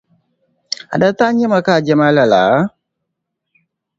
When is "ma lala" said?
1.99-2.41